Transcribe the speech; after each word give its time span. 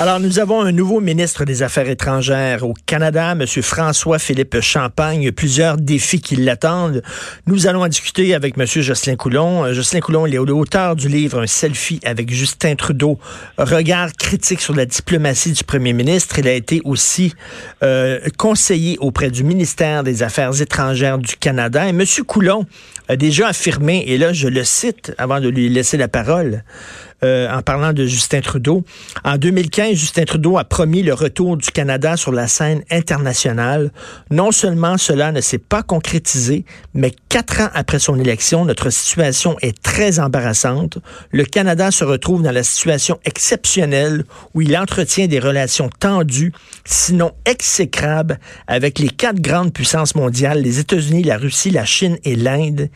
Alors, 0.00 0.20
nous 0.20 0.38
avons 0.38 0.60
un 0.60 0.70
nouveau 0.70 1.00
ministre 1.00 1.44
des 1.44 1.64
Affaires 1.64 1.88
étrangères 1.88 2.64
au 2.64 2.72
Canada, 2.86 3.32
M. 3.32 3.44
François-Philippe 3.44 4.60
Champagne. 4.60 5.32
Plusieurs 5.32 5.76
défis 5.76 6.20
qui 6.20 6.36
l'attendent. 6.36 7.02
Nous 7.48 7.66
allons 7.66 7.84
discuter 7.88 8.32
avec 8.32 8.56
M. 8.56 8.64
Jocelyn 8.64 9.16
Coulon. 9.16 9.64
Euh, 9.64 9.72
Jocelyn 9.72 9.98
Coulon, 9.98 10.24
il 10.26 10.36
est 10.36 10.38
l'auteur 10.38 10.94
du 10.94 11.08
livre 11.08 11.42
Un 11.42 11.48
selfie 11.48 11.98
avec 12.04 12.32
Justin 12.32 12.76
Trudeau, 12.76 13.18
regard 13.58 14.12
critique 14.12 14.60
sur 14.60 14.72
la 14.72 14.86
diplomatie 14.86 15.50
du 15.50 15.64
premier 15.64 15.92
ministre. 15.92 16.38
Il 16.38 16.46
a 16.46 16.52
été 16.52 16.80
aussi 16.84 17.34
euh, 17.82 18.20
conseiller 18.38 18.98
auprès 19.00 19.32
du 19.32 19.42
ministère 19.42 20.04
des 20.04 20.22
Affaires 20.22 20.62
étrangères 20.62 21.18
du 21.18 21.34
Canada. 21.34 21.84
Et 21.86 21.90
M. 21.90 22.04
Coulon 22.24 22.66
a 23.08 23.16
déjà 23.16 23.48
affirmé, 23.48 24.04
et 24.06 24.16
là, 24.16 24.32
je 24.32 24.46
le 24.46 24.62
cite 24.62 25.12
avant 25.18 25.40
de 25.40 25.48
lui 25.48 25.68
laisser 25.68 25.96
la 25.96 26.06
parole, 26.06 26.62
euh, 27.24 27.50
en 27.50 27.62
parlant 27.62 27.92
de 27.92 28.06
Justin 28.06 28.40
Trudeau. 28.40 28.84
En 29.24 29.38
2015, 29.38 29.96
Justin 29.96 30.24
Trudeau 30.24 30.56
a 30.56 30.64
promis 30.64 31.02
le 31.02 31.14
retour 31.14 31.56
du 31.56 31.70
Canada 31.70 32.16
sur 32.16 32.32
la 32.32 32.46
scène 32.46 32.82
internationale. 32.90 33.90
Non 34.30 34.52
seulement 34.52 34.98
cela 34.98 35.32
ne 35.32 35.40
s'est 35.40 35.58
pas 35.58 35.82
concrétisé, 35.82 36.64
mais 36.94 37.12
quatre 37.28 37.60
ans 37.60 37.70
après 37.74 37.98
son 37.98 38.18
élection, 38.20 38.64
notre 38.64 38.90
situation 38.90 39.56
est 39.62 39.82
très 39.82 40.20
embarrassante. 40.20 40.98
Le 41.32 41.44
Canada 41.44 41.90
se 41.90 42.04
retrouve 42.04 42.42
dans 42.42 42.52
la 42.52 42.62
situation 42.62 43.18
exceptionnelle 43.24 44.24
où 44.54 44.62
il 44.62 44.76
entretient 44.76 45.26
des 45.26 45.40
relations 45.40 45.90
tendues, 45.98 46.52
sinon 46.84 47.32
exécrables, 47.44 48.38
avec 48.66 48.98
les 48.98 49.08
quatre 49.08 49.40
grandes 49.40 49.72
puissances 49.72 50.14
mondiales, 50.14 50.62
les 50.62 50.78
États-Unis, 50.78 51.24
la 51.24 51.36
Russie, 51.38 51.70
la 51.70 51.84
Chine 51.84 52.18
et 52.24 52.36
l'Inde. 52.36 52.90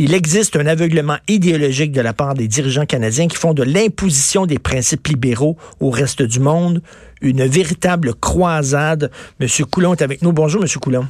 Il 0.00 0.14
existe 0.14 0.54
un 0.54 0.66
aveuglement 0.66 1.16
idéologique 1.26 1.90
de 1.90 2.00
la 2.00 2.12
part 2.12 2.34
des 2.34 2.46
dirigeants 2.46 2.86
canadiens 2.86 3.26
qui 3.26 3.36
font 3.36 3.52
de 3.52 3.64
l'imposition 3.64 4.46
des 4.46 4.60
principes 4.60 5.08
libéraux 5.08 5.56
au 5.80 5.90
reste 5.90 6.22
du 6.22 6.38
monde 6.38 6.82
une 7.20 7.44
véritable 7.44 8.14
croisade. 8.14 9.10
Monsieur 9.40 9.64
Coulon 9.64 9.94
est 9.94 10.02
avec 10.02 10.22
nous. 10.22 10.32
Bonjour, 10.32 10.60
Monsieur 10.60 10.78
Coulon. 10.78 11.08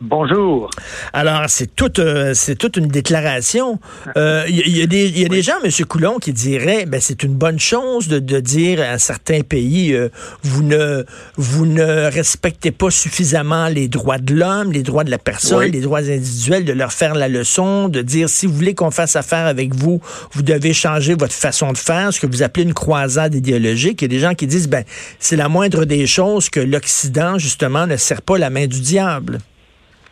Bonjour. 0.00 0.70
Alors, 1.12 1.44
c'est 1.46 1.74
toute, 1.74 2.00
euh, 2.00 2.34
c'est 2.34 2.56
toute 2.56 2.76
une 2.76 2.88
déclaration. 2.88 3.78
Il 4.06 4.12
euh, 4.18 4.44
y, 4.48 4.78
y, 4.78 4.82
a 4.82 4.86
des, 4.86 5.08
y 5.08 5.24
a 5.24 5.28
des 5.28 5.40
gens, 5.40 5.54
M. 5.62 5.70
Coulon, 5.86 6.18
qui 6.18 6.32
diraient, 6.32 6.84
ben, 6.84 7.00
c'est 7.00 7.22
une 7.22 7.34
bonne 7.34 7.60
chose 7.60 8.08
de, 8.08 8.18
de 8.18 8.40
dire 8.40 8.82
à 8.82 8.98
certains 8.98 9.42
pays, 9.42 9.94
euh, 9.94 10.08
vous 10.42 10.64
ne, 10.64 11.04
vous 11.36 11.64
ne 11.64 12.10
respectez 12.10 12.72
pas 12.72 12.90
suffisamment 12.90 13.68
les 13.68 13.86
droits 13.86 14.18
de 14.18 14.34
l'homme, 14.34 14.72
les 14.72 14.82
droits 14.82 15.04
de 15.04 15.12
la 15.12 15.18
personne, 15.18 15.58
oui. 15.58 15.70
les 15.70 15.80
droits 15.80 16.00
individuels, 16.00 16.64
de 16.64 16.72
leur 16.72 16.92
faire 16.92 17.14
la 17.14 17.28
leçon, 17.28 17.88
de 17.88 18.02
dire, 18.02 18.28
si 18.28 18.46
vous 18.46 18.54
voulez 18.54 18.74
qu'on 18.74 18.90
fasse 18.90 19.14
affaire 19.14 19.46
avec 19.46 19.74
vous, 19.74 20.00
vous 20.32 20.42
devez 20.42 20.74
changer 20.74 21.14
votre 21.14 21.32
façon 21.32 21.72
de 21.72 21.78
faire, 21.78 22.12
ce 22.12 22.18
que 22.18 22.26
vous 22.26 22.42
appelez 22.42 22.64
une 22.64 22.74
croisade 22.74 23.36
idéologique. 23.36 24.02
Il 24.02 24.06
y 24.06 24.06
a 24.06 24.08
des 24.08 24.20
gens 24.20 24.34
qui 24.34 24.48
disent, 24.48 24.68
ben, 24.68 24.84
c'est 25.20 25.36
la 25.36 25.48
moindre 25.48 25.84
des 25.84 26.06
choses 26.08 26.50
que 26.50 26.60
l'Occident, 26.60 27.38
justement, 27.38 27.86
ne 27.86 27.96
sert 27.96 28.22
pas 28.22 28.38
la 28.38 28.50
main 28.50 28.66
du 28.66 28.80
diable. 28.80 29.38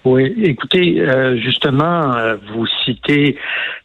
Oui, 0.05 0.35
écoutez, 0.43 1.01
euh, 1.01 1.37
justement, 1.37 2.13
euh, 2.17 2.37
vous 2.53 2.67
citez 2.85 3.39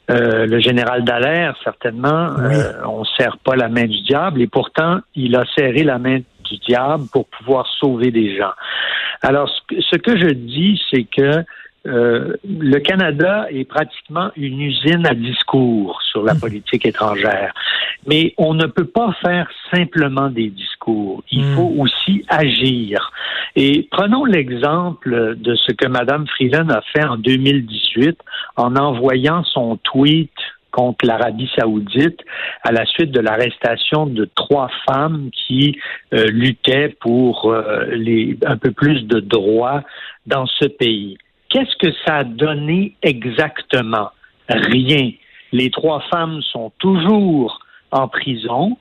euh, 0.09 0.47
le 0.47 0.59
général 0.59 1.03
Dallaire, 1.03 1.55
certainement. 1.63 2.29
Oui. 2.39 2.55
on 2.85 3.01
ne 3.01 3.05
serre 3.17 3.37
pas 3.37 3.55
la 3.55 3.69
main 3.69 3.85
du 3.85 4.01
diable 4.01 4.41
et 4.41 4.47
pourtant, 4.47 4.99
il 5.15 5.35
a 5.35 5.43
serré 5.55 5.83
la 5.83 5.99
main 5.99 6.19
du 6.49 6.57
diable 6.67 7.03
pour 7.11 7.27
pouvoir 7.27 7.67
sauver 7.79 8.09
des 8.09 8.35
gens. 8.35 8.53
Alors, 9.21 9.49
ce 9.69 9.97
que 9.97 10.17
je 10.17 10.29
dis, 10.29 10.81
c'est 10.89 11.03
que 11.03 11.43
euh, 11.87 12.35
le 12.45 12.79
Canada 12.79 13.47
est 13.49 13.63
pratiquement 13.63 14.31
une 14.35 14.61
usine 14.61 15.05
à 15.05 15.13
discours 15.13 16.01
sur 16.03 16.23
la 16.23 16.35
politique 16.35 16.85
étrangère. 16.85 17.53
Mais 18.05 18.33
on 18.37 18.53
ne 18.53 18.65
peut 18.65 18.85
pas 18.85 19.13
faire 19.21 19.49
simplement 19.73 20.29
des 20.29 20.49
discours. 20.49 21.23
Il 21.31 21.45
mm. 21.45 21.55
faut 21.55 21.73
aussi 21.77 22.25
agir. 22.27 23.11
Et 23.55 23.87
prenons 23.89 24.25
l'exemple 24.25 25.35
de 25.37 25.55
ce 25.55 25.71
que 25.71 25.87
Mme 25.87 26.27
Freeland 26.27 26.69
a 26.69 26.81
fait 26.93 27.05
en 27.05 27.17
2018 27.17 28.19
en 28.55 28.75
envoyant 28.75 29.43
son 29.43 29.77
tweet 29.77 30.31
contre 30.71 31.07
l'Arabie 31.07 31.49
saoudite 31.57 32.19
à 32.63 32.71
la 32.71 32.85
suite 32.85 33.11
de 33.11 33.19
l'arrestation 33.19 34.05
de 34.05 34.29
trois 34.35 34.69
femmes 34.87 35.29
qui 35.31 35.79
euh, 36.13 36.27
luttaient 36.27 36.95
pour 36.99 37.51
euh, 37.51 37.85
les, 37.91 38.37
un 38.45 38.57
peu 38.57 38.71
plus 38.71 39.03
de 39.07 39.19
droits 39.19 39.83
dans 40.27 40.45
ce 40.45 40.65
pays. 40.65 41.17
Qu'est-ce 41.49 41.75
que 41.77 41.93
ça 42.05 42.17
a 42.17 42.23
donné 42.23 42.95
exactement? 43.01 44.09
Rien. 44.49 45.11
Les 45.51 45.71
trois 45.71 46.01
femmes 46.11 46.41
sont 46.41 46.71
toujours 46.79 47.59
en 47.91 48.07
prison. 48.07 48.77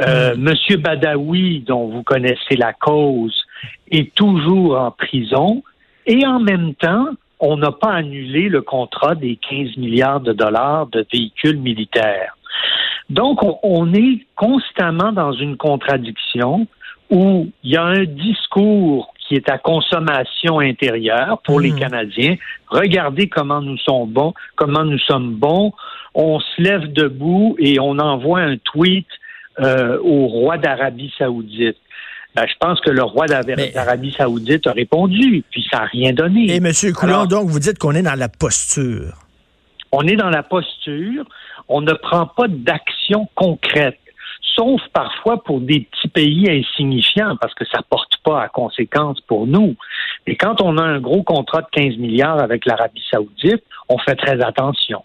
Euh, 0.00 0.34
Monsieur 0.36 0.78
Badawi, 0.78 1.60
dont 1.60 1.88
vous 1.88 2.02
connaissez 2.02 2.56
la 2.56 2.72
cause, 2.72 3.44
est 3.90 4.14
toujours 4.14 4.78
en 4.78 4.90
prison. 4.90 5.62
Et 6.06 6.26
en 6.26 6.40
même 6.40 6.74
temps, 6.74 7.08
on 7.40 7.56
n'a 7.56 7.72
pas 7.72 7.92
annulé 7.92 8.48
le 8.48 8.62
contrat 8.62 9.14
des 9.14 9.36
15 9.36 9.76
milliards 9.76 10.20
de 10.20 10.32
dollars 10.32 10.86
de 10.86 11.04
véhicules 11.12 11.58
militaires. 11.58 12.36
Donc, 13.10 13.42
on, 13.42 13.58
on 13.62 13.92
est 13.92 14.24
constamment 14.34 15.12
dans 15.12 15.32
une 15.32 15.56
contradiction 15.56 16.66
où 17.10 17.50
il 17.62 17.70
y 17.72 17.76
a 17.76 17.84
un 17.84 18.04
discours 18.04 19.11
qui 19.32 19.36
est 19.36 19.48
à 19.48 19.56
consommation 19.56 20.60
intérieure 20.60 21.40
pour 21.46 21.58
mmh. 21.58 21.62
les 21.62 21.72
Canadiens. 21.72 22.36
Regardez 22.68 23.30
comment 23.30 23.62
nous 23.62 23.78
sommes 23.78 24.10
bons, 24.10 24.34
comment 24.56 24.84
nous 24.84 24.98
sommes 24.98 25.36
bons. 25.36 25.72
On 26.14 26.38
se 26.38 26.60
lève 26.60 26.92
debout 26.92 27.56
et 27.58 27.80
on 27.80 27.98
envoie 27.98 28.40
un 28.40 28.58
tweet 28.58 29.06
euh, 29.58 29.98
au 30.02 30.26
roi 30.26 30.58
d'Arabie 30.58 31.10
Saoudite. 31.16 31.78
Ben, 32.34 32.44
je 32.46 32.52
pense 32.60 32.78
que 32.82 32.90
le 32.90 33.02
roi 33.02 33.24
d'Arabie 33.26 34.12
Saoudite 34.12 34.66
a 34.66 34.72
répondu, 34.72 35.42
puis 35.50 35.66
ça 35.70 35.78
n'a 35.78 35.84
rien 35.84 36.12
donné. 36.12 36.50
Et 36.50 36.56
M. 36.56 36.70
Coulon, 36.94 37.12
Alors, 37.14 37.26
donc, 37.26 37.48
vous 37.48 37.58
dites 37.58 37.78
qu'on 37.78 37.94
est 37.94 38.02
dans 38.02 38.14
la 38.14 38.28
posture. 38.28 39.16
On 39.92 40.02
est 40.06 40.16
dans 40.16 40.30
la 40.30 40.42
posture. 40.42 41.24
On 41.68 41.80
ne 41.80 41.92
prend 41.94 42.26
pas 42.26 42.48
d'action 42.48 43.30
concrète 43.34 43.98
sauf 44.42 44.80
parfois 44.92 45.42
pour 45.42 45.60
des 45.60 45.80
petits 45.80 46.08
pays 46.08 46.50
insignifiants, 46.50 47.36
parce 47.40 47.54
que 47.54 47.64
ça 47.66 47.80
porte 47.88 48.16
pas 48.24 48.42
à 48.42 48.48
conséquence 48.48 49.20
pour 49.22 49.46
nous. 49.46 49.76
Mais 50.26 50.36
quand 50.36 50.60
on 50.60 50.78
a 50.78 50.82
un 50.82 51.00
gros 51.00 51.22
contrat 51.22 51.62
de 51.62 51.68
15 51.72 51.96
milliards 51.98 52.40
avec 52.40 52.66
l'Arabie 52.66 53.02
saoudite, 53.10 53.64
on 53.88 53.98
fait 53.98 54.16
très 54.16 54.40
attention. 54.42 55.04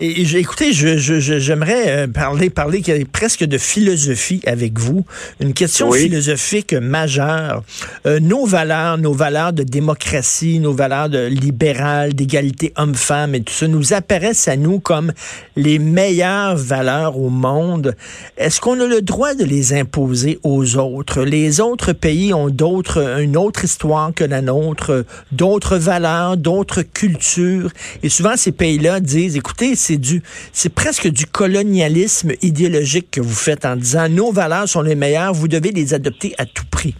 Et, 0.00 0.22
et 0.22 0.36
écoutez, 0.38 0.72
je, 0.72 0.96
j'aimerais 0.96 1.84
je, 1.84 1.90
euh, 1.90 2.06
parler, 2.06 2.48
parler 2.48 2.82
presque 3.12 3.44
de 3.44 3.58
philosophie 3.58 4.40
avec 4.46 4.78
vous. 4.78 5.04
Une 5.40 5.52
question 5.52 5.90
oui. 5.90 6.04
philosophique 6.04 6.72
majeure. 6.72 7.62
Euh, 8.06 8.18
nos 8.18 8.46
valeurs, 8.46 8.96
nos 8.96 9.12
valeurs 9.12 9.52
de 9.52 9.62
démocratie, 9.62 10.58
nos 10.58 10.72
valeurs 10.72 11.10
de 11.10 11.26
libérales, 11.26 12.14
d'égalité 12.14 12.72
homme-femme 12.76 13.34
et 13.34 13.42
tout 13.42 13.52
ça 13.52 13.68
nous 13.68 13.92
apparaissent 13.92 14.48
à 14.48 14.56
nous 14.56 14.80
comme 14.80 15.12
les 15.56 15.78
meilleures 15.78 16.56
valeurs 16.56 17.18
au 17.18 17.28
monde. 17.28 17.94
Est-ce 18.38 18.60
qu'on 18.60 18.80
a 18.80 18.86
le 18.86 19.02
droit 19.02 19.34
de 19.34 19.44
les 19.44 19.74
imposer 19.74 20.38
aux 20.42 20.78
autres? 20.78 21.24
Les 21.24 21.60
autres 21.60 21.92
pays 21.92 22.32
ont 22.32 22.48
d'autres, 22.48 23.20
une 23.20 23.36
autre 23.36 23.64
histoire 23.64 24.12
que 24.14 24.24
la 24.24 24.40
nôtre, 24.40 25.04
d'autres 25.30 25.76
valeurs, 25.76 26.38
d'autres 26.38 26.82
cultures. 26.82 27.70
Et 28.02 28.08
souvent, 28.08 28.36
ces 28.36 28.52
pays-là 28.52 29.00
disent, 29.00 29.36
écoutez, 29.36 29.74
c'est 29.90 29.96
du, 29.96 30.22
c'est 30.52 30.72
presque 30.72 31.08
du 31.08 31.26
colonialisme 31.26 32.30
idéologique 32.42 33.10
que 33.10 33.20
vous 33.20 33.34
faites 33.34 33.64
en 33.64 33.74
disant 33.74 34.08
nos 34.08 34.30
valeurs 34.30 34.68
sont 34.68 34.82
les 34.82 34.94
meilleures, 34.94 35.32
vous 35.32 35.48
devez 35.48 35.72
les 35.72 35.94
adopter 35.94 36.32
à 36.38 36.46
tout 36.46 36.64
prix. 36.70 36.94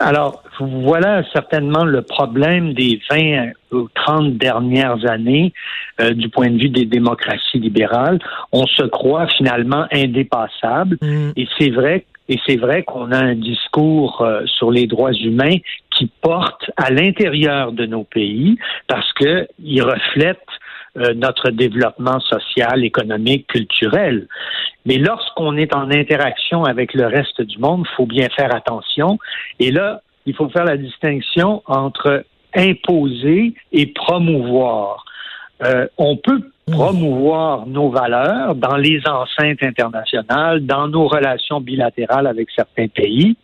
Alors, 0.00 0.42
voilà 0.58 1.22
certainement 1.32 1.84
le 1.84 2.02
problème 2.02 2.74
des 2.74 3.00
20 3.08 3.52
ou 3.70 3.88
30 3.94 4.36
dernières 4.36 5.08
années 5.08 5.52
euh, 6.00 6.12
du 6.12 6.28
point 6.28 6.50
de 6.50 6.58
vue 6.58 6.70
des 6.70 6.86
démocraties 6.86 7.60
libérales. 7.60 8.18
On 8.50 8.66
se 8.66 8.82
croit 8.82 9.28
finalement 9.38 9.86
indépassable 9.92 10.98
mm. 11.00 11.30
et 11.36 11.46
c'est 11.56 11.70
vrai 11.70 12.04
et 12.28 12.38
c'est 12.46 12.56
vrai 12.56 12.82
qu'on 12.82 13.12
a 13.12 13.18
un 13.18 13.34
discours 13.34 14.22
euh, 14.22 14.42
sur 14.46 14.70
les 14.70 14.86
droits 14.86 15.12
humains 15.12 15.56
qui 15.90 16.10
porte 16.20 16.70
à 16.76 16.90
l'intérieur 16.90 17.72
de 17.72 17.84
nos 17.86 18.04
pays 18.04 18.58
parce 18.88 19.12
que 19.14 19.46
il 19.58 19.82
reflète 19.82 20.38
euh, 20.98 21.14
notre 21.14 21.50
développement 21.50 22.20
social, 22.20 22.84
économique, 22.84 23.46
culturel. 23.46 24.28
Mais 24.84 24.98
lorsqu'on 24.98 25.56
est 25.56 25.74
en 25.74 25.90
interaction 25.90 26.64
avec 26.64 26.94
le 26.94 27.06
reste 27.06 27.40
du 27.42 27.58
monde, 27.58 27.86
il 27.90 27.96
faut 27.96 28.06
bien 28.06 28.28
faire 28.36 28.54
attention. 28.54 29.18
Et 29.58 29.70
là, 29.70 30.02
il 30.26 30.34
faut 30.34 30.48
faire 30.48 30.64
la 30.64 30.76
distinction 30.76 31.62
entre 31.66 32.24
imposer 32.54 33.54
et 33.72 33.86
promouvoir. 33.86 35.04
Euh, 35.64 35.86
on 35.96 36.16
peut 36.16 36.42
promouvoir 36.70 37.66
nos 37.66 37.90
valeurs 37.90 38.54
dans 38.54 38.76
les 38.76 39.00
enceintes 39.06 39.62
internationales, 39.62 40.64
dans 40.64 40.88
nos 40.88 41.08
relations 41.08 41.60
bilatérales 41.60 42.26
avec 42.26 42.48
certains 42.54 42.88
pays, 42.88 43.36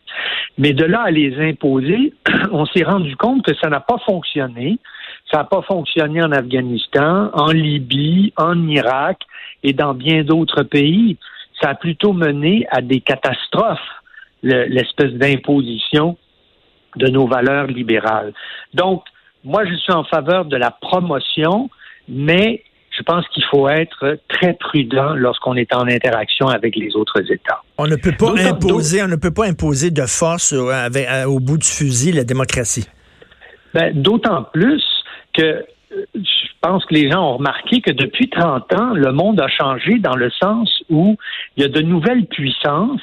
mais 0.56 0.72
de 0.72 0.84
là 0.84 1.02
à 1.02 1.10
les 1.10 1.36
imposer, 1.38 2.12
on 2.52 2.66
s'est 2.66 2.84
rendu 2.84 3.16
compte 3.16 3.44
que 3.44 3.54
ça 3.60 3.68
n'a 3.68 3.80
pas 3.80 3.98
fonctionné. 4.06 4.78
Ça 5.30 5.38
n'a 5.38 5.44
pas 5.44 5.62
fonctionné 5.62 6.22
en 6.22 6.32
Afghanistan, 6.32 7.30
en 7.34 7.50
Libye, 7.50 8.32
en 8.36 8.66
Irak 8.66 9.18
et 9.62 9.72
dans 9.72 9.94
bien 9.94 10.22
d'autres 10.22 10.62
pays. 10.62 11.18
Ça 11.60 11.70
a 11.70 11.74
plutôt 11.74 12.12
mené 12.12 12.66
à 12.70 12.80
des 12.80 13.00
catastrophes, 13.00 13.78
l'espèce 14.42 15.12
d'imposition 15.12 16.16
de 16.96 17.08
nos 17.08 17.26
valeurs 17.26 17.66
libérales. 17.66 18.32
Donc, 18.72 19.02
moi, 19.44 19.64
je 19.66 19.74
suis 19.74 19.92
en 19.92 20.04
faveur 20.04 20.46
de 20.46 20.56
la 20.56 20.70
promotion, 20.70 21.68
mais 22.08 22.62
je 22.96 23.02
pense 23.02 23.26
qu'il 23.28 23.44
faut 23.50 23.68
être 23.68 24.18
très 24.28 24.54
prudent 24.54 25.14
lorsqu'on 25.14 25.54
est 25.54 25.72
en 25.74 25.86
interaction 25.86 26.48
avec 26.48 26.74
les 26.74 26.96
autres 26.96 27.20
États. 27.30 27.62
On 27.76 27.86
ne 27.86 27.96
peut 27.96 28.14
pas 28.18 28.34
imposer, 28.48 29.02
on 29.02 29.08
ne 29.08 29.16
peut 29.16 29.30
pas 29.30 29.46
imposer 29.46 29.90
de 29.90 30.02
force 30.06 30.52
au, 30.52 30.70
au 31.26 31.40
bout 31.40 31.58
du 31.58 31.68
fusil 31.68 32.12
la 32.12 32.24
démocratie. 32.24 32.88
Ben, 33.74 33.92
D'autant 33.94 34.44
plus 34.52 34.82
que 35.38 35.42
euh, 35.42 36.04
je 36.14 36.48
pense 36.60 36.84
que 36.84 36.94
les 36.94 37.10
gens 37.10 37.22
ont 37.22 37.36
remarqué 37.38 37.80
que 37.80 37.92
depuis 37.92 38.28
30 38.28 38.74
ans, 38.74 38.94
le 38.94 39.12
monde 39.12 39.40
a 39.40 39.48
changé 39.48 39.98
dans 39.98 40.16
le 40.16 40.30
sens 40.30 40.82
où 40.90 41.16
il 41.56 41.62
y 41.62 41.66
a 41.66 41.68
de 41.68 41.80
nouvelles 41.80 42.26
puissances 42.26 43.00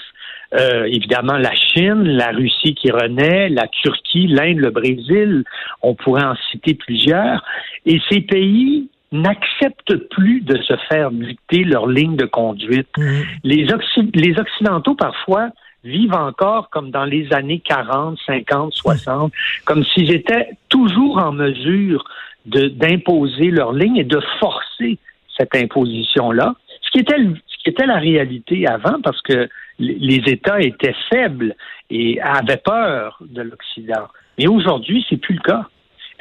euh, 0.54 0.86
évidemment 0.86 1.38
la 1.38 1.54
Chine, 1.54 2.04
la 2.04 2.32
Russie 2.32 2.76
qui 2.76 2.92
renaît, 2.92 3.50
la 3.50 3.68
Turquie, 3.68 4.28
l'Inde, 4.28 4.60
le 4.60 4.70
Brésil, 4.70 5.44
on 5.82 5.96
pourrait 5.96 6.24
en 6.24 6.36
citer 6.52 6.76
plusieurs. 6.76 7.44
Et 7.86 8.00
ces 8.10 8.22
pays 8.22 8.90
n'acceptent 9.12 9.96
plus 10.12 10.42
de 10.42 10.58
se 10.62 10.76
faire 10.90 11.12
dicter 11.12 11.64
leur 11.64 11.88
ligne 11.88 12.16
de 12.16 12.26
conduite. 12.26 12.90
Mmh. 12.98 13.22
Les, 13.44 13.68
les 14.14 14.40
Occidentaux, 14.40 14.96
parfois, 14.96 15.50
vivent 15.84 16.16
encore 16.16 16.70
comme 16.70 16.92
dans 16.92 17.06
les 17.06 17.32
années 17.34 17.62
40, 17.64 18.18
50, 18.26 18.74
60, 18.74 19.32
comme 19.66 19.84
s'ils 19.86 20.12
étaient 20.12 20.50
toujours 20.70 21.18
en 21.18 21.32
mesure 21.32 22.06
d'imposer 22.46 23.52
leur 23.52 23.74
ligne 23.74 23.98
et 23.98 24.04
de 24.04 24.20
forcer 24.40 24.98
cette 25.38 25.56
imposition-là, 25.56 26.56
ce 26.82 26.92
qui 26.92 27.00
était 27.00 27.18
ce 27.18 27.64
qui 27.64 27.70
était 27.70 27.88
la 27.88 27.98
réalité 27.98 28.68
avant, 28.68 29.02
parce 29.02 29.22
que 29.22 29.50
les 29.80 30.22
États 30.28 30.62
étaient 30.62 30.96
faibles 31.10 31.56
et 31.90 32.22
avaient 32.22 32.62
peur 32.64 33.18
de 33.22 33.42
l'Occident. 33.42 34.08
Mais 34.38 34.48
aujourd'hui, 34.48 35.06
c'est 35.10 35.18
plus 35.18 35.36
le 35.36 35.42
cas. 35.42 35.66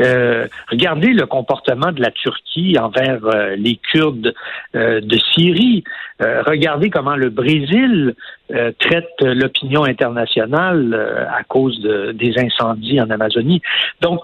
Euh, 0.01 0.49
regardez 0.71 1.13
le 1.13 1.27
comportement 1.27 1.93
de 1.93 2.01
la 2.01 2.11
Turquie 2.11 2.77
envers 2.79 3.25
euh, 3.27 3.55
les 3.57 3.77
Kurdes 3.77 4.35
euh, 4.75 5.01
de 5.01 5.17
Syrie. 5.33 5.85
regardez 6.21 6.91
comment 6.91 7.17
le 7.17 7.31
Brésil 7.31 8.15
traite 8.79 9.21
l'opinion 9.21 9.85
internationale 9.85 11.29
à 11.31 11.43
cause 11.45 11.81
des 12.15 12.39
incendies 12.39 13.01
en 13.01 13.11
Amazonie. 13.11 13.61
Donc, 14.01 14.21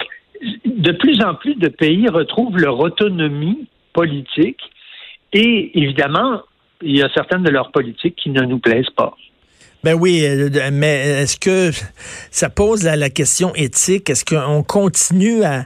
de 0.65 0.93
plus 0.93 1.23
en 1.23 1.35
plus 1.35 1.55
de 1.55 1.69
pays 1.69 2.09
retrouvent 2.09 2.57
leur 2.57 2.79
autonomie 2.81 3.67
politique 3.93 4.61
et 5.33 5.79
évidemment, 5.79 6.43
il 6.83 6.97
y 6.97 7.03
a 7.03 7.09
certaines 7.15 7.43
de 7.43 7.51
leurs 7.51 7.71
politiques 7.71 8.17
qui 8.17 8.31
ne 8.31 8.43
nous 8.43 8.59
plaisent 8.59 8.91
pas. 8.91 9.17
Ben 9.83 9.95
oui, 9.95 10.23
euh, 10.27 10.51
mais 10.71 11.23
est-ce 11.23 11.39
que 11.39 11.71
ça 12.31 12.51
pose 12.51 12.85
la, 12.85 13.09
question 13.09 13.55
éthique? 13.55 14.11
Est-ce 14.11 14.27
qu'on 14.27 14.63
continue 14.63 15.43
à, 15.43 15.65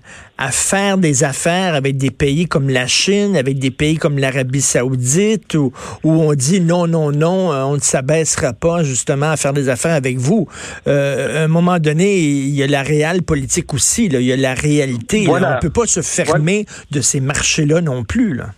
faire 0.52 0.98
des 0.98 1.24
affaires 1.24 1.74
avec 1.74 1.96
des 1.96 2.12
pays 2.12 2.46
comme 2.46 2.68
la 2.68 2.86
Chine, 2.86 3.36
avec 3.36 3.58
des 3.58 3.72
pays 3.72 3.96
comme 3.96 4.18
l'Arabie 4.18 4.60
saoudite, 4.60 5.54
où, 5.54 5.72
où 6.04 6.12
on 6.12 6.34
dit 6.34 6.60
non, 6.60 6.86
non, 6.86 7.10
non, 7.10 7.52
euh, 7.52 7.64
on 7.64 7.74
ne 7.74 7.80
s'abaissera 7.80 8.52
pas 8.52 8.84
justement 8.84 9.30
à 9.30 9.36
faire 9.36 9.52
des 9.52 9.68
affaires 9.68 9.94
avec 9.94 10.18
vous? 10.18 10.48
Euh, 10.86 11.42
à 11.42 11.44
un 11.44 11.48
moment 11.48 11.80
donné, 11.80 12.20
il 12.20 12.54
y 12.54 12.62
a 12.62 12.68
la 12.68 12.82
réelle 12.82 13.22
politique 13.22 13.74
aussi, 13.74 14.08
là, 14.08 14.20
il 14.20 14.26
y 14.26 14.32
a 14.32 14.36
la 14.36 14.54
réalité. 14.54 15.26
On 15.28 15.40
ne 15.40 15.60
peut 15.60 15.70
pas 15.70 15.86
se 15.86 16.02
fermer 16.02 16.66
de 16.92 17.00
ces 17.00 17.18
marchés-là 17.18 17.80
non 17.80 18.04
plus. 18.04 18.34
Là. 18.34 18.50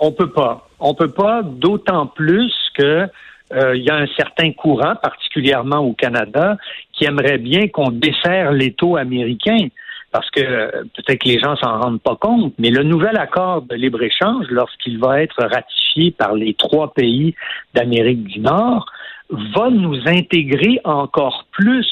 On 0.00 0.10
peut 0.10 0.30
pas. 0.30 0.68
On 0.80 0.94
peut 0.94 1.10
pas, 1.10 1.42
d'autant 1.42 2.06
plus 2.08 2.52
que 2.76 2.82
euh, 2.82 3.06
il 3.52 3.82
y 3.82 3.90
a 3.90 3.96
un 3.96 4.06
certain 4.16 4.52
courant, 4.52 4.94
particulièrement 4.96 5.78
au 5.78 5.92
Canada, 5.92 6.56
qui 6.92 7.04
aimerait 7.04 7.38
bien 7.38 7.68
qu'on 7.68 7.90
desserre 7.90 8.52
l'étau 8.52 8.96
américain. 8.96 9.68
Parce 10.12 10.30
que 10.30 10.40
euh, 10.40 10.70
peut-être 10.94 11.18
que 11.18 11.28
les 11.28 11.38
gens 11.38 11.56
s'en 11.56 11.78
rendent 11.78 12.00
pas 12.00 12.16
compte, 12.16 12.54
mais 12.58 12.70
le 12.70 12.82
nouvel 12.82 13.18
accord 13.18 13.62
de 13.62 13.74
libre-échange, 13.74 14.46
lorsqu'il 14.48 14.98
va 14.98 15.20
être 15.20 15.44
ratifié 15.44 16.10
par 16.10 16.34
les 16.34 16.54
trois 16.54 16.94
pays 16.94 17.34
d'Amérique 17.74 18.24
du 18.24 18.40
Nord, 18.40 18.86
va 19.28 19.68
nous 19.68 19.98
intégrer 20.06 20.80
encore 20.84 21.46
plus 21.52 21.86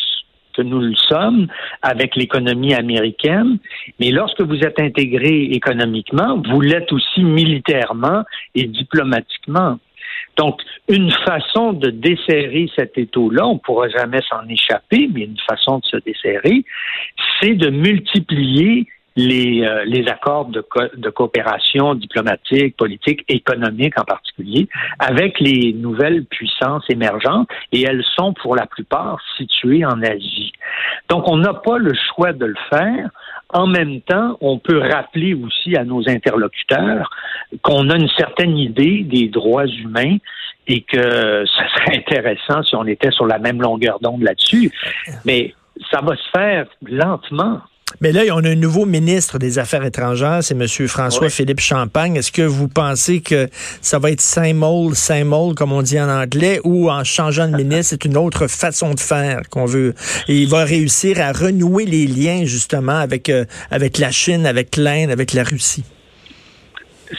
que 0.54 0.62
nous 0.62 0.80
le 0.80 0.94
sommes 0.94 1.48
avec 1.82 2.16
l'économie 2.16 2.74
américaine. 2.74 3.58
Mais 4.00 4.10
lorsque 4.10 4.40
vous 4.40 4.60
êtes 4.60 4.80
intégré 4.80 5.42
économiquement, 5.50 6.40
vous 6.48 6.60
l'êtes 6.60 6.92
aussi 6.92 7.22
militairement 7.22 8.22
et 8.54 8.64
diplomatiquement. 8.64 9.78
Donc, 10.36 10.60
une 10.88 11.10
façon 11.10 11.72
de 11.72 11.90
desserrer 11.90 12.68
cet 12.74 12.98
étau-là, 12.98 13.46
on 13.46 13.54
ne 13.54 13.58
pourra 13.58 13.88
jamais 13.88 14.20
s'en 14.28 14.46
échapper, 14.48 15.08
mais 15.12 15.22
une 15.22 15.38
façon 15.48 15.78
de 15.78 15.84
se 15.84 15.96
desserrer, 15.98 16.64
c'est 17.40 17.54
de 17.54 17.70
multiplier 17.70 18.86
les, 19.16 19.62
euh, 19.62 19.84
les 19.84 20.06
accords 20.08 20.46
de, 20.46 20.64
de, 20.96 21.10
coopération 21.10 21.94
diplomatique, 21.94 22.76
politique, 22.76 23.24
économique 23.28 23.98
en 23.98 24.04
particulier, 24.04 24.68
avec 24.98 25.38
les 25.40 25.72
nouvelles 25.72 26.24
puissances 26.24 26.84
émergentes, 26.88 27.48
et 27.72 27.82
elles 27.82 28.04
sont 28.16 28.32
pour 28.32 28.56
la 28.56 28.66
plupart 28.66 29.18
situées 29.36 29.84
en 29.84 30.02
Asie. 30.02 30.52
Donc, 31.08 31.28
on 31.28 31.36
n'a 31.36 31.54
pas 31.54 31.78
le 31.78 31.92
choix 31.94 32.32
de 32.32 32.46
le 32.46 32.56
faire. 32.70 33.10
En 33.50 33.66
même 33.66 34.00
temps, 34.00 34.36
on 34.40 34.58
peut 34.58 34.78
rappeler 34.78 35.34
aussi 35.34 35.76
à 35.76 35.84
nos 35.84 36.08
interlocuteurs 36.08 37.08
qu'on 37.62 37.88
a 37.90 37.96
une 37.96 38.08
certaine 38.16 38.56
idée 38.56 39.04
des 39.04 39.28
droits 39.28 39.66
humains 39.66 40.16
et 40.66 40.80
que 40.80 41.44
ce 41.46 41.62
serait 41.74 41.98
intéressant 41.98 42.62
si 42.62 42.74
on 42.74 42.86
était 42.86 43.10
sur 43.10 43.26
la 43.26 43.38
même 43.38 43.60
longueur 43.60 44.00
d'onde 44.00 44.22
là-dessus. 44.22 44.72
Mais 45.24 45.54
ça 45.90 46.00
va 46.00 46.16
se 46.16 46.30
faire 46.34 46.66
lentement. 46.82 47.60
Mais 48.00 48.12
là, 48.12 48.22
on 48.32 48.44
a 48.44 48.50
un 48.50 48.54
nouveau 48.54 48.86
ministre 48.86 49.38
des 49.38 49.58
Affaires 49.58 49.84
étrangères, 49.84 50.42
c'est 50.42 50.54
M. 50.54 50.66
François-Philippe 50.88 51.60
Champagne. 51.60 52.16
Est-ce 52.16 52.32
que 52.32 52.42
vous 52.42 52.68
pensez 52.68 53.20
que 53.20 53.48
ça 53.80 53.98
va 53.98 54.10
être 54.10 54.20
Saint-Maul, 54.20 54.94
Saint-Maul, 54.94 55.54
comme 55.54 55.72
on 55.72 55.82
dit 55.82 56.00
en 56.00 56.08
anglais, 56.08 56.60
ou 56.64 56.90
en 56.90 57.04
changeant 57.04 57.48
de 57.48 57.56
ministre, 57.56 57.90
c'est 57.90 58.04
une 58.04 58.16
autre 58.16 58.46
façon 58.48 58.94
de 58.94 59.00
faire 59.00 59.42
qu'on 59.50 59.64
veut? 59.64 59.94
Et 60.28 60.42
il 60.42 60.48
va 60.48 60.64
réussir 60.64 61.20
à 61.20 61.32
renouer 61.32 61.84
les 61.84 62.06
liens, 62.06 62.44
justement, 62.44 62.98
avec, 62.98 63.28
euh, 63.28 63.44
avec 63.70 63.98
la 63.98 64.10
Chine, 64.10 64.46
avec 64.46 64.76
l'Inde, 64.76 65.10
avec 65.10 65.32
la 65.32 65.44
Russie? 65.44 65.84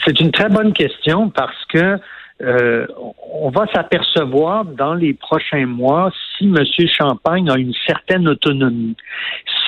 C'est 0.04 0.20
une 0.20 0.30
très 0.30 0.48
bonne 0.48 0.72
question 0.72 1.30
parce 1.30 1.64
que 1.72 1.98
euh, 2.42 2.86
on 3.32 3.48
va 3.50 3.66
s'apercevoir 3.72 4.64
dans 4.64 4.94
les 4.94 5.14
prochains 5.14 5.66
mois 5.66 6.12
si 6.36 6.44
M. 6.44 6.56
Champagne 6.86 7.48
a 7.48 7.56
une 7.56 7.72
certaine 7.86 8.28
autonomie, 8.28 8.96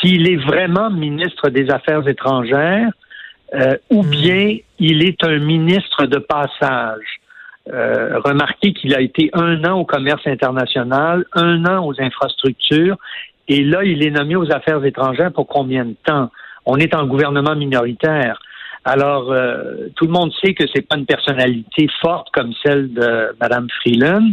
s'il 0.00 0.30
est 0.30 0.36
vraiment 0.36 0.90
ministre 0.90 1.48
des 1.48 1.70
Affaires 1.70 2.06
étrangères 2.06 2.90
euh, 3.54 3.76
ou 3.90 4.02
hmm. 4.02 4.10
bien 4.10 4.56
il 4.78 5.02
est 5.02 5.24
un 5.24 5.38
ministre 5.38 6.04
de 6.04 6.18
passage. 6.18 7.20
Euh, 7.72 8.18
remarquez 8.24 8.72
qu'il 8.72 8.94
a 8.94 9.00
été 9.00 9.30
un 9.32 9.64
an 9.64 9.78
au 9.80 9.84
commerce 9.84 10.26
international, 10.26 11.24
un 11.32 11.64
an 11.64 11.86
aux 11.86 12.00
infrastructures, 12.00 12.96
et 13.48 13.64
là, 13.64 13.82
il 13.82 14.06
est 14.06 14.10
nommé 14.10 14.36
aux 14.36 14.50
affaires 14.52 14.84
étrangères 14.84 15.32
pour 15.32 15.46
combien 15.46 15.86
de 15.86 15.94
temps? 16.04 16.30
On 16.66 16.76
est 16.76 16.94
en 16.94 17.06
gouvernement 17.06 17.56
minoritaire. 17.56 18.38
Alors, 18.90 19.30
euh, 19.30 19.88
tout 19.96 20.06
le 20.06 20.12
monde 20.12 20.32
sait 20.42 20.54
que 20.54 20.64
c'est 20.74 20.80
pas 20.80 20.96
une 20.96 21.04
personnalité 21.04 21.88
forte 22.00 22.28
comme 22.32 22.54
celle 22.64 22.90
de 22.94 23.36
Mme 23.38 23.68
Freeland. 23.82 24.30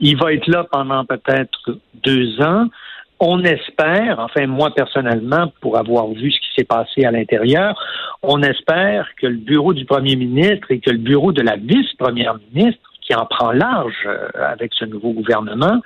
Il 0.00 0.18
va 0.18 0.34
être 0.34 0.46
là 0.48 0.66
pendant 0.70 1.06
peut-être 1.06 1.78
deux 2.04 2.38
ans. 2.42 2.66
On 3.20 3.42
espère, 3.42 4.18
enfin 4.18 4.46
moi 4.46 4.70
personnellement, 4.74 5.50
pour 5.62 5.78
avoir 5.78 6.08
vu 6.08 6.30
ce 6.30 6.38
qui 6.40 6.48
s'est 6.54 6.66
passé 6.66 7.06
à 7.06 7.10
l'intérieur, 7.10 7.82
on 8.22 8.42
espère 8.42 9.08
que 9.18 9.28
le 9.28 9.38
bureau 9.38 9.72
du 9.72 9.86
premier 9.86 10.14
ministre 10.14 10.70
et 10.70 10.78
que 10.78 10.90
le 10.90 10.98
bureau 10.98 11.32
de 11.32 11.40
la 11.40 11.56
vice-première 11.56 12.36
ministre, 12.52 12.82
qui 13.06 13.14
en 13.14 13.26
prend 13.26 13.52
large 13.52 14.06
euh, 14.06 14.28
avec 14.34 14.72
ce 14.74 14.84
nouveau 14.84 15.12
gouvernement, 15.12 15.80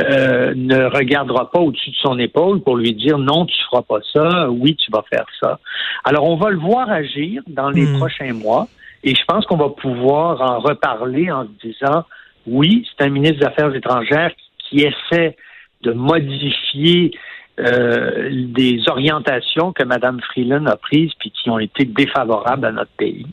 euh, 0.00 0.52
ne 0.56 0.84
regardera 0.84 1.50
pas 1.50 1.60
au-dessus 1.60 1.90
de 1.90 1.96
son 1.96 2.18
épaule 2.18 2.60
pour 2.60 2.76
lui 2.76 2.92
dire 2.94 3.18
non, 3.18 3.46
tu 3.46 3.56
feras 3.70 3.82
pas 3.82 4.00
ça, 4.12 4.50
oui, 4.50 4.76
tu 4.76 4.90
vas 4.90 5.04
faire 5.10 5.26
ça. 5.40 5.58
Alors 6.04 6.24
on 6.24 6.36
va 6.36 6.50
le 6.50 6.58
voir 6.58 6.90
agir 6.90 7.42
dans 7.46 7.70
les 7.70 7.86
hmm. 7.86 7.98
prochains 7.98 8.32
mois. 8.32 8.68
Et 9.04 9.14
je 9.14 9.24
pense 9.26 9.46
qu'on 9.46 9.56
va 9.56 9.68
pouvoir 9.68 10.40
en 10.42 10.58
reparler 10.58 11.30
en 11.30 11.44
se 11.44 11.68
disant, 11.68 12.04
oui, 12.46 12.86
c'est 12.90 13.04
un 13.04 13.10
ministre 13.10 13.38
des 13.38 13.46
Affaires 13.46 13.74
étrangères 13.74 14.32
qui 14.58 14.80
essaie 14.80 15.36
de 15.82 15.92
modifier 15.92 17.12
euh, 17.58 18.30
des 18.32 18.80
orientations 18.88 19.72
que 19.72 19.82
Mme 19.82 20.20
Freeland 20.20 20.66
a 20.66 20.76
prises 20.76 21.12
puis 21.18 21.30
qui 21.30 21.48
ont 21.48 21.58
été 21.58 21.84
défavorables 21.84 22.66
à 22.66 22.72
notre 22.72 22.90
pays. 22.98 23.26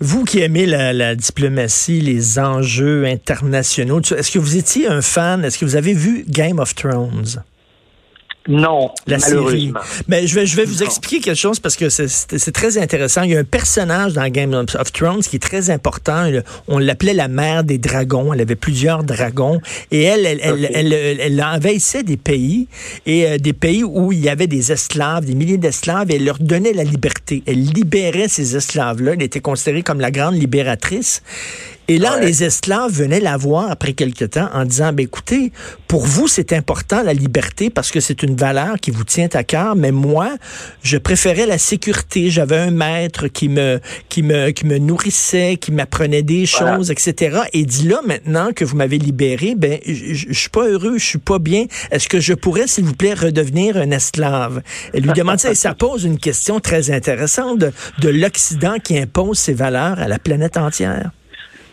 Vous 0.00 0.24
qui 0.24 0.40
aimez 0.40 0.66
la, 0.66 0.92
la 0.92 1.14
diplomatie, 1.14 2.00
les 2.00 2.38
enjeux 2.38 3.04
internationaux, 3.04 4.00
est-ce 4.00 4.30
que 4.30 4.38
vous 4.38 4.56
étiez 4.56 4.86
un 4.86 5.02
fan, 5.02 5.44
est-ce 5.44 5.58
que 5.58 5.64
vous 5.64 5.76
avez 5.76 5.92
vu 5.92 6.24
Game 6.28 6.58
of 6.58 6.74
Thrones? 6.74 7.42
Non, 8.48 8.90
la 9.06 9.18
série. 9.18 9.72
Mais 10.08 10.26
je 10.26 10.34
vais, 10.34 10.46
je 10.46 10.56
vais 10.56 10.64
vous 10.64 10.82
expliquer 10.82 11.20
quelque 11.20 11.38
chose 11.38 11.60
parce 11.60 11.76
que 11.76 11.88
c'est 11.88 12.52
très 12.52 12.78
intéressant. 12.78 13.22
Il 13.22 13.30
y 13.32 13.36
a 13.36 13.40
un 13.40 13.44
personnage 13.44 14.12
dans 14.14 14.28
Game 14.28 14.54
of 14.54 14.92
Thrones 14.92 15.22
qui 15.22 15.36
est 15.36 15.40
très 15.40 15.70
important. 15.70 16.30
On 16.68 16.78
l'appelait 16.78 17.14
la 17.14 17.28
mère 17.28 17.64
des 17.64 17.78
dragons. 17.78 18.32
Elle 18.32 18.40
avait 18.40 18.56
plusieurs 18.56 19.04
dragons 19.04 19.60
et 19.90 20.02
elle, 20.02 20.26
elle, 20.26 20.70
elle, 20.72 20.92
elle, 20.92 21.42
envahissait 21.42 22.02
des 22.02 22.16
pays 22.16 22.68
et 23.04 23.26
euh, 23.26 23.38
des 23.38 23.52
pays 23.52 23.84
où 23.84 24.12
il 24.12 24.20
y 24.20 24.28
avait 24.28 24.46
des 24.46 24.72
esclaves, 24.72 25.24
des 25.24 25.34
milliers 25.34 25.58
d'esclaves 25.58 26.10
et 26.10 26.16
elle 26.16 26.24
leur 26.24 26.38
donnait 26.38 26.72
la 26.72 26.84
liberté. 26.84 27.42
Elle 27.46 27.62
libérait 27.62 28.28
ces 28.28 28.56
esclaves-là. 28.56 29.12
Elle 29.14 29.22
était 29.22 29.40
considérée 29.40 29.82
comme 29.82 30.00
la 30.00 30.10
grande 30.10 30.34
libératrice. 30.34 31.22
Et 31.88 31.98
là, 31.98 32.18
les 32.18 32.42
esclaves 32.42 32.90
venaient 32.90 33.20
la 33.20 33.36
voir 33.36 33.70
après 33.70 33.92
quelque 33.92 34.24
temps 34.24 34.48
en 34.52 34.64
disant, 34.64 34.92
ben, 34.92 35.04
écoutez, 35.04 35.52
pour 35.86 36.04
vous, 36.04 36.26
c'est 36.26 36.52
important 36.52 37.02
la 37.04 37.12
liberté 37.12 37.70
parce 37.70 37.92
que 37.92 38.00
c'est 38.00 38.24
une 38.24 38.34
valeur 38.34 38.80
qui 38.80 38.90
vous 38.90 39.04
tient 39.04 39.28
à 39.34 39.44
cœur, 39.44 39.76
mais 39.76 39.92
moi, 39.92 40.30
je 40.82 40.98
préférais 40.98 41.46
la 41.46 41.58
sécurité. 41.58 42.28
J'avais 42.28 42.56
un 42.58 42.72
maître 42.72 43.28
qui 43.28 43.48
me, 43.48 43.80
qui 44.08 44.24
me, 44.24 44.50
qui 44.50 44.66
me 44.66 44.78
nourrissait, 44.78 45.58
qui 45.60 45.70
m'apprenait 45.70 46.24
des 46.24 46.44
choses, 46.44 46.90
etc. 46.90 47.42
Et 47.52 47.64
dit 47.64 47.86
là, 47.86 48.00
maintenant 48.04 48.52
que 48.52 48.64
vous 48.64 48.76
m'avez 48.76 48.98
libéré, 48.98 49.54
ben, 49.56 49.78
je, 49.86 50.32
suis 50.32 50.50
pas 50.50 50.66
heureux, 50.66 50.98
je 50.98 51.04
suis 51.04 51.18
pas 51.18 51.38
bien. 51.38 51.66
Est-ce 51.92 52.08
que 52.08 52.18
je 52.18 52.34
pourrais, 52.34 52.66
s'il 52.66 52.84
vous 52.84 52.94
plaît, 52.94 53.14
redevenir 53.14 53.76
un 53.76 53.92
esclave? 53.92 54.60
Elle 54.92 55.04
lui 55.04 55.12
demande 55.12 55.38
ça 55.38 55.52
et 55.52 55.54
ça 55.54 55.74
pose 55.78 56.02
une 56.02 56.18
question 56.18 56.58
très 56.58 56.90
intéressante 56.90 57.58
de, 57.58 57.72
de 58.00 58.08
l'Occident 58.08 58.74
qui 58.82 58.98
impose 58.98 59.38
ses 59.38 59.54
valeurs 59.54 60.00
à 60.00 60.08
la 60.08 60.18
planète 60.18 60.56
entière. 60.56 61.12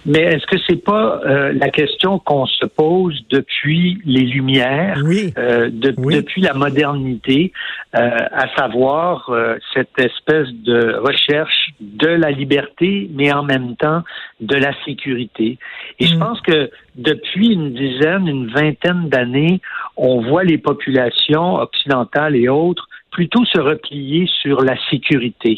Mais 0.06 0.20
est-ce 0.20 0.46
que 0.48 0.58
c'est 0.68 0.84
pas 0.84 1.22
euh, 1.26 1.54
la 1.54 1.70
question 1.70 2.20
qu'on 2.20 2.46
se 2.46 2.66
pose 2.66 3.24
depuis 3.30 4.02
les 4.06 4.26
Lumières, 4.26 4.98
euh, 5.38 5.70
depuis 5.72 6.42
la 6.42 6.54
modernité, 6.54 7.54
euh, 7.96 8.10
à 8.32 8.54
savoir 8.56 9.32
cette 9.74 9.98
espèce 9.98 10.50
de 10.50 10.98
recherche 10.98 11.74
de 11.80 12.08
la 12.08 12.32
liberté, 12.32 13.10
mais 13.14 13.32
en 13.32 13.44
même 13.44 13.76
temps 13.78 14.04
de 14.42 14.56
la 14.56 14.74
sécurité? 14.84 15.58
Et 16.00 16.08
je 16.08 16.16
mm. 16.16 16.20
pense 16.20 16.42
que 16.42 16.70
depuis 16.96 17.54
une 17.54 17.74
dizaine, 17.74 18.28
une 18.28 18.48
vingtaine 18.48 19.08
d'années, 19.10 19.62
on 19.96 20.22
voit 20.22 20.44
les 20.44 20.58
populations 20.58 21.56
occidentales 21.56 22.36
et 22.36 22.50
autres 22.50 22.88
plutôt 23.14 23.46
se 23.46 23.60
replier 23.60 24.28
sur 24.42 24.62
la 24.62 24.76
sécurité. 24.90 25.58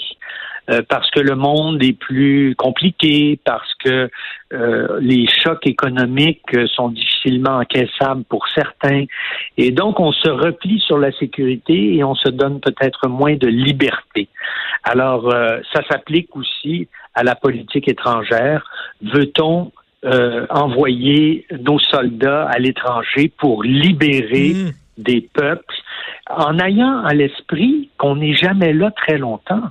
Euh, 0.69 0.81
parce 0.87 1.09
que 1.11 1.19
le 1.19 1.35
monde 1.35 1.83
est 1.83 1.97
plus 1.97 2.55
compliqué, 2.57 3.39
parce 3.43 3.71
que 3.75 4.09
euh, 4.53 4.99
les 4.99 5.27
chocs 5.43 5.65
économiques 5.67 6.41
sont 6.73 6.89
difficilement 6.89 7.57
encaissables 7.57 8.23
pour 8.23 8.47
certains. 8.47 9.05
Et 9.57 9.71
donc, 9.71 9.99
on 9.99 10.11
se 10.11 10.29
replie 10.29 10.79
sur 10.79 10.97
la 10.97 11.11
sécurité 11.11 11.95
et 11.95 12.03
on 12.03 12.15
se 12.15 12.29
donne 12.29 12.61
peut-être 12.61 13.07
moins 13.07 13.35
de 13.35 13.47
liberté. 13.47 14.27
Alors, 14.83 15.31
euh, 15.31 15.59
ça 15.73 15.83
s'applique 15.87 16.35
aussi 16.35 16.87
à 17.13 17.23
la 17.23 17.35
politique 17.35 17.87
étrangère. 17.87 18.65
Veut-on 19.01 19.71
envoyer 20.51 21.47
nos 21.61 21.79
soldats 21.79 22.43
à 22.43 22.59
l'étranger 22.59 23.31
pour 23.39 23.63
libérer 23.63 24.53
mmh. 24.53 25.01
des 25.01 25.27
peuples? 25.33 25.73
En 26.29 26.59
ayant 26.59 27.03
à 27.03 27.15
l'esprit 27.15 27.89
qu'on 27.97 28.17
n'est 28.17 28.35
jamais 28.35 28.71
là 28.71 28.91
très 28.91 29.17
longtemps. 29.17 29.63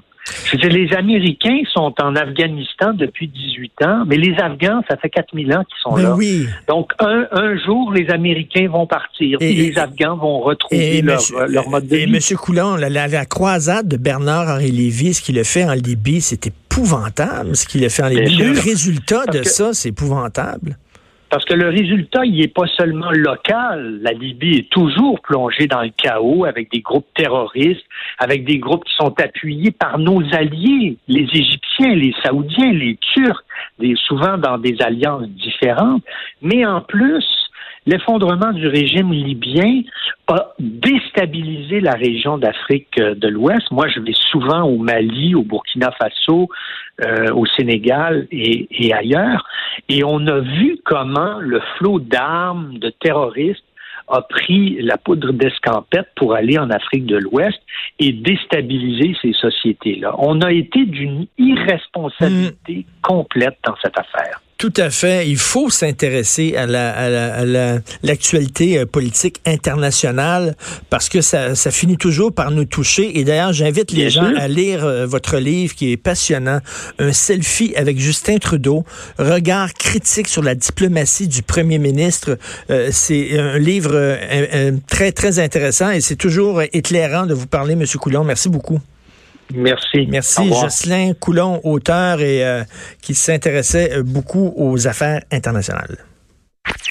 Je 0.57 0.69
veux 0.69 0.75
les 0.75 0.93
Américains 0.95 1.61
sont 1.73 1.95
en 2.01 2.17
Afghanistan 2.17 2.93
depuis 2.95 3.29
18 3.29 3.73
ans, 3.85 4.05
mais 4.07 4.17
les 4.17 4.35
Afghans, 4.39 4.83
ça 4.89 4.97
fait 4.97 5.11
4000 5.11 5.53
ans 5.55 5.65
qu'ils 5.65 5.83
sont 5.83 5.95
ben 5.95 6.03
là. 6.03 6.15
Oui. 6.15 6.47
Donc, 6.69 6.93
un, 6.99 7.27
un, 7.33 7.57
jour, 7.59 7.93
les 7.93 8.09
Américains 8.11 8.69
vont 8.69 8.87
partir, 8.87 9.39
et, 9.41 9.53
les 9.53 9.79
Afghans 9.79 10.17
vont 10.17 10.41
retrouver 10.41 11.03
leur, 11.03 11.21
leur, 11.49 11.69
mode 11.69 11.87
de 11.87 11.97
vie. 11.97 12.03
Et 12.03 12.05
M. 12.05 12.37
Coulon, 12.37 12.77
la, 12.77 12.89
la, 12.89 13.27
croisade 13.27 13.89
de 13.89 13.97
Bernard-Henri 13.97 14.71
Lévy, 14.71 15.15
ce 15.15 15.23
qu'il 15.23 15.39
a 15.39 15.45
fait 15.45 15.65
en 15.65 15.73
Libye, 15.73 16.21
c'est 16.21 16.47
épouvantable, 16.47 17.57
ce 17.57 17.67
qu'il 17.67 17.85
a 17.85 17.89
fait 17.89 18.03
en 18.03 18.09
Libye. 18.09 18.37
Le 18.37 18.61
résultat 18.61 19.27
de 19.27 19.43
ça, 19.43 19.73
c'est 19.73 19.91
épouvantable. 19.91 20.77
Parce 21.35 21.47
que 21.47 21.55
le 21.55 21.69
résultat, 21.69 22.25
il 22.25 22.39
n'est 22.39 22.47
pas 22.47 22.69
seulement 22.79 23.11
local. 23.11 23.99
La 24.03 24.13
Libye 24.13 24.59
est 24.59 24.71
toujours 24.71 25.19
plongée 25.19 25.67
dans 25.67 25.83
le 25.83 25.91
chaos 25.91 26.45
avec 26.45 26.71
des 26.71 26.79
groupes 26.79 27.09
terroristes, 27.17 27.85
avec 28.21 28.45
des 28.45 28.59
groupes 28.59 28.85
qui 28.85 28.95
sont 28.95 29.13
appuyés 29.21 29.73
par 29.73 29.99
nos 29.99 30.23
alliés, 30.33 30.97
les 31.09 31.27
Égyptiens, 31.33 31.93
les 31.97 32.15
Saoudiens, 32.23 32.71
les 32.71 32.97
Turcs, 33.15 33.43
souvent 33.97 34.39
dans 34.39 34.59
des 34.59 34.81
alliances 34.81 35.27
différentes. 35.31 36.05
Mais 36.41 36.65
en 36.65 36.81
plus, 36.83 37.27
l'effondrement 37.87 38.53
du 38.53 38.67
régime 38.67 39.13
libyen 39.13 39.83
a 40.27 40.53
déstabilisé 40.59 41.81
la 41.81 41.93
région 41.93 42.39
d'Afrique 42.39 42.97
de 42.99 43.29
l'Ouest. 43.29 43.71
Moi, 43.71 43.89
je 43.89 44.01
vais 44.01 44.15
souvent 44.31 44.63
au 44.63 44.79
Mali, 44.79 45.35
au 45.35 45.43
Burkina 45.43 45.91
Faso, 45.93 46.49
euh, 47.05 47.33
au 47.35 47.45
Sénégal 47.47 48.27
et, 48.31 48.69
et 48.71 48.95
ailleurs, 48.95 49.47
et 49.89 50.05
on 50.05 50.27
a 50.27 50.41
vu 50.41 50.79
comment 50.85 51.39
le 51.41 51.61
flot 51.77 51.99
d'armes, 51.99 52.79
de 52.79 52.91
terroristes, 52.91 53.65
a 54.09 54.23
pris 54.23 54.81
la 54.83 54.99
poudre 54.99 55.33
d'escampette 55.33 56.09
pour 56.17 56.35
aller 56.35 56.59
en 56.59 56.71
Afrique 56.71 57.07
de 57.07 57.17
l'Ouest 57.17 57.59
et 57.99 58.13
déstabiliser 58.13 59.17
ces 59.23 59.33
sociétés-là. 59.33 60.15
On 60.19 60.41
a 60.43 60.53
été 60.53 60.85
d'une 60.85 61.27
irresponsabilité 61.39 62.79
hmm. 62.87 63.01
complète 63.03 63.57
dans 63.67 63.75
cette 63.83 63.99
affaire. 63.99 64.41
Tout 64.65 64.81
à 64.81 64.89
fait. 64.89 65.29
Il 65.29 65.37
faut 65.37 65.69
s'intéresser 65.69 66.57
à 66.57 66.65
la, 66.65 67.81
l'actualité 68.03 68.79
euh, 68.79 68.87
politique 68.87 69.43
internationale 69.45 70.57
parce 70.89 71.11
que 71.11 71.21
ça, 71.21 71.55
ça, 71.55 71.71
finit 71.71 71.99
toujours 71.99 72.33
par 72.33 72.51
nous 72.51 72.65
toucher. 72.65 73.19
Et 73.19 73.25
d'ailleurs, 73.25 73.53
j'invite 73.53 73.93
les 73.93 74.09
gens 74.09 74.33
à 74.39 74.49
lire 74.49 74.83
euh, 74.83 75.05
votre 75.05 75.37
livre 75.37 75.75
qui 75.75 75.93
est 75.93 75.99
passionnant, 75.99 76.61
Un 76.99 77.13
selfie 77.13 77.75
avec 77.77 77.99
Justin 77.99 78.39
Trudeau, 78.39 78.87
regard 79.19 79.75
critique 79.75 80.29
sur 80.29 80.43
la 80.43 80.55
diplomatie 80.55 81.29
du 81.29 81.43
premier 81.43 81.77
ministre. 81.77 82.39
Euh, 82.71 82.89
c'est 82.91 83.39
un 83.39 83.59
livre 83.59 84.19
très, 84.89 85.13
très 85.13 85.41
intéressant 85.41 85.91
et 85.91 86.01
c'est 86.01 86.17
toujours 86.17 86.63
éclairant 86.73 87.27
de 87.27 87.35
vous 87.35 87.47
parler, 87.47 87.77
Monsieur 87.77 87.99
Coulon. 87.99 88.25
Merci 88.25 88.49
beaucoup. 88.49 88.81
Merci. 89.53 90.07
Merci, 90.09 90.49
Jocelyn 90.49 91.13
Coulon, 91.15 91.61
auteur 91.65 92.21
et 92.21 92.45
euh, 92.45 92.63
qui 93.03 93.15
s'intéressait 93.15 94.03
beaucoup 94.03 94.53
aux 94.57 94.87
affaires 94.87 95.23
internationales. 95.31 95.99